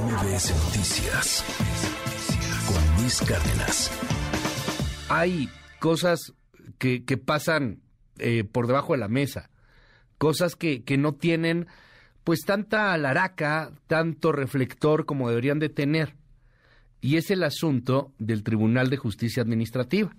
[0.00, 1.44] MBS Noticias
[2.66, 3.92] con Luis Cárdenas.
[5.08, 6.32] Hay cosas
[6.78, 7.80] que, pasan
[8.18, 9.50] eh, por debajo de la mesa,
[10.18, 11.68] cosas que, que no tienen
[12.24, 16.16] pues tanta alaraca, tanto reflector como deberían de tener.
[17.00, 20.16] Y es el asunto del Tribunal de Justicia Administrativa.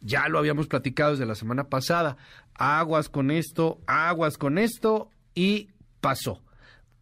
[0.00, 2.16] Ya lo habíamos platicado desde la semana pasada.
[2.54, 5.70] Aguas con esto, aguas con esto y
[6.00, 6.44] pasó.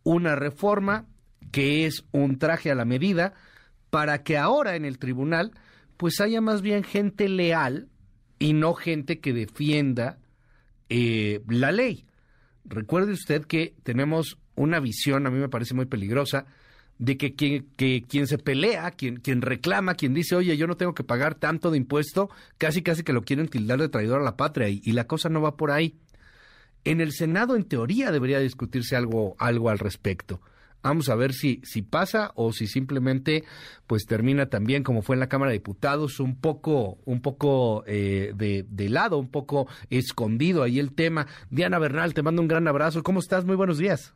[0.05, 1.07] Una reforma
[1.51, 3.35] que es un traje a la medida
[3.91, 5.53] para que ahora en el tribunal
[5.97, 7.89] pues haya más bien gente leal
[8.39, 10.19] y no gente que defienda
[10.89, 12.07] eh, la ley.
[12.65, 16.47] Recuerde usted que tenemos una visión, a mí me parece muy peligrosa,
[16.99, 20.77] de que quien, que quien se pelea, quien, quien reclama, quien dice, oye, yo no
[20.77, 22.29] tengo que pagar tanto de impuesto,
[22.59, 25.29] casi casi que lo quieren tildar de traidor a la patria y, y la cosa
[25.29, 25.97] no va por ahí.
[26.85, 30.41] En el Senado, en teoría, debería discutirse algo, algo al respecto.
[30.83, 33.43] Vamos a ver si, si pasa o si simplemente
[33.87, 38.33] pues termina también como fue en la Cámara de Diputados, un poco, un poco eh,
[38.35, 41.27] de, de, lado, un poco escondido ahí el tema.
[41.51, 43.03] Diana Bernal, te mando un gran abrazo.
[43.03, 43.45] ¿Cómo estás?
[43.45, 44.15] Muy buenos días.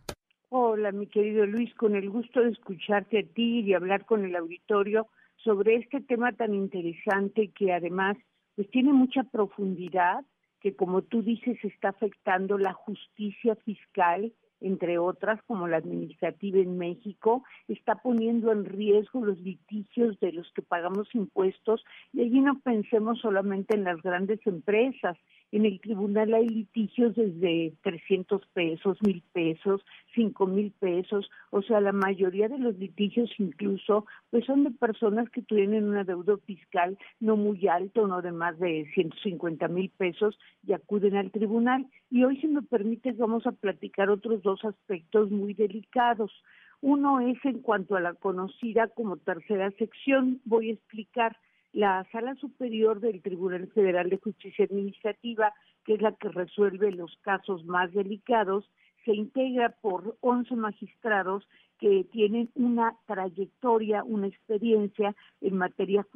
[0.51, 4.37] Hola, mi querido Luis, con el gusto de escucharte a ti y hablar con el
[4.37, 5.09] auditorio
[5.43, 8.17] sobre este tema tan interesante que además
[8.55, 10.25] pues tiene mucha profundidad,
[10.61, 14.33] que como tú dices está afectando la justicia fiscal
[14.63, 20.51] entre otras, como la administrativa en México, está poniendo en riesgo los litigios de los
[20.53, 21.85] que pagamos impuestos.
[22.13, 25.17] Y allí no pensemos solamente en las grandes empresas,
[25.53, 31.81] en el tribunal hay litigios desde 300 pesos, mil pesos, cinco mil pesos, o sea,
[31.81, 36.99] la mayoría de los litigios incluso, pues son de personas que tienen una deuda fiscal
[37.21, 41.87] no muy alto, no de más de 150 mil pesos y acuden al tribunal.
[42.11, 46.33] Y hoy, si me permites, vamos a platicar otros dos aspectos muy delicados.
[46.81, 51.37] Uno es en cuanto a la conocida como tercera sección, voy a explicar
[51.73, 55.55] la Sala Superior del Tribunal Federal de Justicia Administrativa,
[55.85, 58.69] que es la que resuelve los casos más delicados,
[59.05, 61.49] se integra por 11 magistrados
[61.79, 66.07] que tienen una trayectoria, una experiencia en materia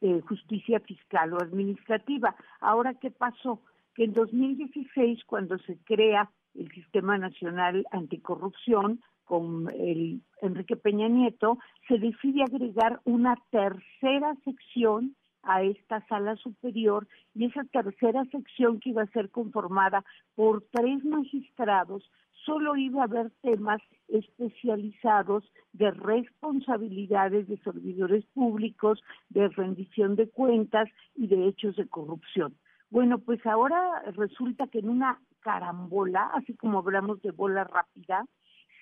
[0.00, 2.34] de justicia fiscal o administrativa.
[2.60, 3.60] Ahora, ¿qué pasó?
[3.94, 11.58] Que en 2016, cuando se crea el Sistema Nacional Anticorrupción, con el Enrique Peña Nieto,
[11.88, 18.90] se decide agregar una tercera sección a esta sala superior y esa tercera sección que
[18.90, 20.04] iba a ser conformada
[20.34, 22.08] por tres magistrados
[22.44, 30.88] solo iba a haber temas especializados de responsabilidades de servidores públicos, de rendición de cuentas
[31.14, 32.54] y de hechos de corrupción.
[32.90, 38.26] Bueno, pues ahora resulta que en una carambola, así como hablamos de bola rápida,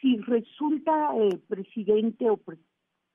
[0.01, 2.37] si resulta eh, presidente o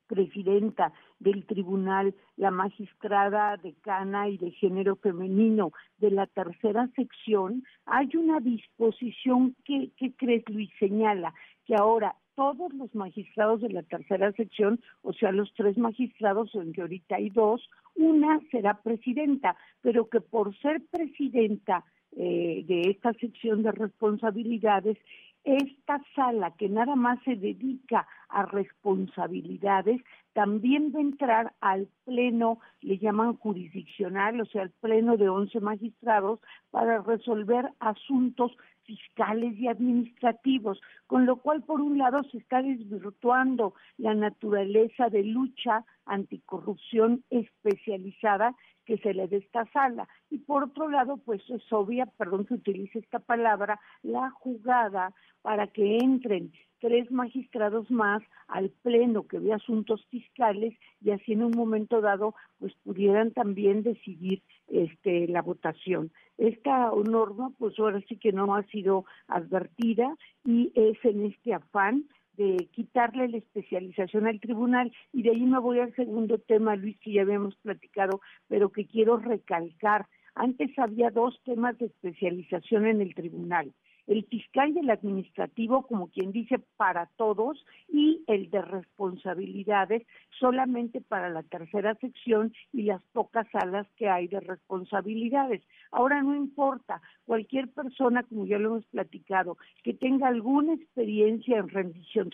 [0.07, 8.09] presidenta del tribunal, la magistrada decana y de género femenino de la tercera sección, hay
[8.15, 10.69] una disposición que, ¿qué crees, Luis?
[10.79, 11.33] Señala
[11.65, 16.73] que ahora todos los magistrados de la tercera sección, o sea, los tres magistrados, en
[16.73, 21.83] que ahorita hay dos, una será presidenta, pero que por ser presidenta
[22.17, 24.97] eh, de esta sección de responsabilidades
[25.45, 30.01] esta sala que nada más se dedica a responsabilidades,
[30.33, 35.59] también va a entrar al pleno, le llaman jurisdiccional, o sea, al pleno de 11
[35.61, 36.39] magistrados
[36.71, 38.51] para resolver asuntos
[38.85, 45.23] fiscales y administrativos, con lo cual por un lado se está desvirtuando la naturaleza de
[45.23, 50.07] lucha anticorrupción especializada que se le dé esta sala.
[50.29, 55.67] Y por otro lado, pues es obvia, perdón que utilice esta palabra, la jugada para
[55.67, 61.51] que entren tres magistrados más al pleno que ve asuntos fiscales y así en un
[61.51, 66.11] momento dado pues pudieran también decidir este la votación.
[66.37, 72.05] Esta norma pues ahora sí que no ha sido advertida y es en este afán
[72.37, 74.91] de quitarle la especialización al tribunal.
[75.13, 78.85] Y de ahí me voy al segundo tema, Luis, que ya habíamos platicado, pero que
[78.85, 80.07] quiero recalcar.
[80.33, 83.73] Antes había dos temas de especialización en el tribunal
[84.07, 90.05] el fiscal y el administrativo, como quien dice, para todos, y el de responsabilidades
[90.39, 95.63] solamente para la tercera sección y las pocas salas que hay de responsabilidades.
[95.91, 101.69] Ahora no importa, cualquier persona, como ya lo hemos platicado, que tenga alguna experiencia en
[101.69, 102.31] rendición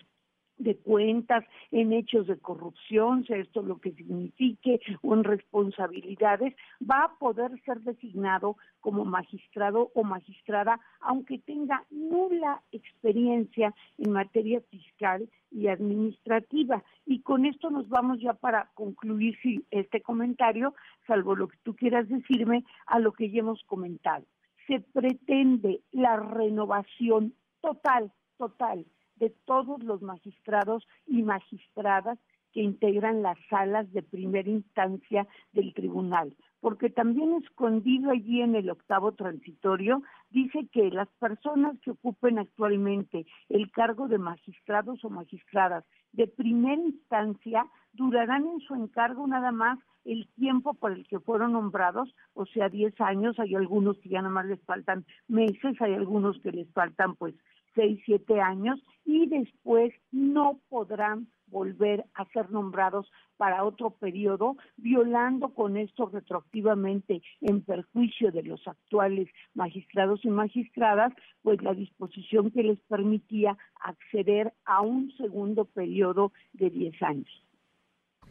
[0.64, 7.06] de cuentas, en hechos de corrupción, sea esto lo que signifique, o en responsabilidades, va
[7.06, 15.30] a poder ser designado como magistrado o magistrada, aunque tenga nula experiencia en materia fiscal
[15.52, 16.84] y administrativa.
[17.06, 19.38] Y con esto nos vamos ya para concluir
[19.72, 20.74] este comentario,
[21.08, 24.26] salvo lo que tú quieras decirme, a lo que ya hemos comentado.
[24.68, 28.86] Se pretende la renovación total, total
[29.22, 32.18] de todos los magistrados y magistradas
[32.52, 38.70] que integran las salas de primera instancia del tribunal, porque también escondido allí en el
[38.72, 40.02] octavo transitorio
[40.32, 46.82] dice que las personas que ocupen actualmente el cargo de magistrados o magistradas de primera
[46.82, 52.48] instancia durarán en su encargo nada más el tiempo por el que fueron nombrados, o
[52.48, 56.52] sea, 10 años, hay algunos que ya nada más les faltan meses, hay algunos que
[56.52, 57.36] les faltan pues
[57.76, 65.54] seis, siete años y después no podrán volver a ser nombrados para otro periodo, violando
[65.54, 71.14] con esto retroactivamente en perjuicio de los actuales magistrados y magistradas,
[71.44, 77.30] pues la disposición que les permitía acceder a un segundo periodo de diez años.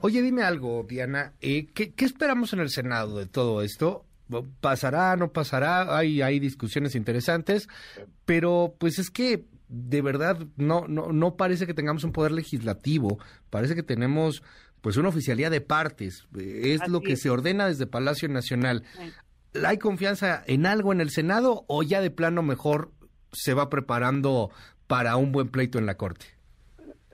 [0.01, 4.07] Oye, dime algo, Diana, eh, ¿qué, ¿qué esperamos en el Senado de todo esto?
[4.61, 7.69] Pasará, no pasará, hay, hay discusiones interesantes,
[8.25, 13.19] pero pues es que de verdad no, no, no parece que tengamos un poder legislativo,
[13.51, 14.43] parece que tenemos
[14.81, 18.85] pues una oficialía de partes, es lo que se ordena desde Palacio Nacional.
[19.65, 22.93] ¿Hay confianza en algo en el Senado o ya de plano mejor
[23.33, 24.51] se va preparando
[24.87, 26.40] para un buen pleito en la Corte?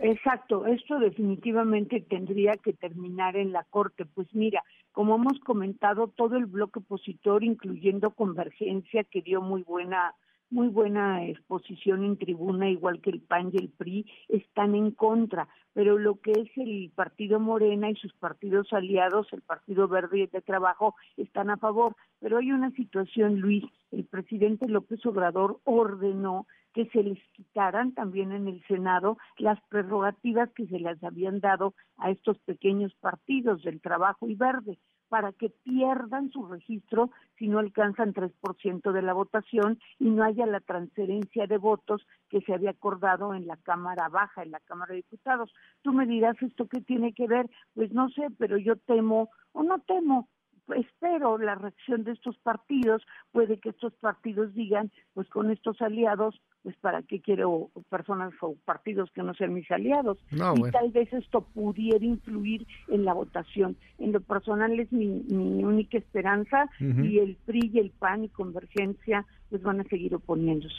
[0.09, 4.05] Exacto, esto definitivamente tendría que terminar en la Corte.
[4.07, 4.63] Pues mira,
[4.93, 10.15] como hemos comentado, todo el bloque opositor, incluyendo Convergencia, que dio muy buena
[10.49, 15.49] muy buena exposición en tribuna, igual que el PAN y el PRI, están en contra,
[15.73, 20.27] pero lo que es el Partido Morena y sus partidos aliados, el Partido Verde y
[20.29, 21.97] de Trabajo, están a favor.
[22.21, 28.33] Pero hay una situación, Luis, el presidente López Obrador ordenó que se les quitaran también
[28.33, 33.81] en el Senado las prerrogativas que se les habían dado a estos pequeños partidos del
[33.81, 34.79] trabajo y verde
[35.09, 40.45] para que pierdan su registro si no alcanzan 3% de la votación y no haya
[40.45, 44.91] la transferencia de votos que se había acordado en la Cámara Baja, en la Cámara
[44.91, 45.55] de Diputados.
[45.81, 47.49] Tú me dirás, ¿esto qué tiene que ver?
[47.73, 50.29] Pues no sé, pero yo temo, o no temo,
[50.75, 53.03] espero la reacción de estos partidos,
[53.33, 58.57] puede que estos partidos digan, pues con estos aliados, pues para qué quiero personas o
[58.65, 60.19] partidos que no sean mis aliados.
[60.33, 63.77] y tal vez esto pudiera influir en la votación.
[63.99, 69.25] En lo personal es mi, única esperanza y el PRI y el PAN y Convergencia
[69.49, 70.75] pues van a seguir oponiéndose.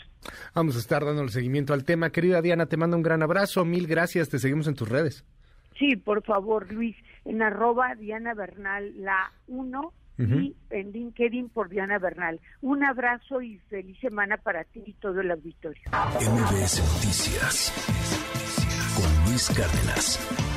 [0.54, 2.10] Vamos a estar dando el seguimiento al tema.
[2.10, 5.25] Querida Diana, te mando un gran abrazo, mil gracias, te seguimos en tus redes.
[5.77, 6.95] Sí, por favor, Luis,
[7.25, 12.39] en arroba Diana Bernal, la 1 y en LinkedIn por Diana Bernal.
[12.62, 15.83] Un abrazo y feliz semana para ti y todo el auditorio.
[15.91, 17.71] MBS Noticias
[18.95, 20.56] con Luis Cárdenas.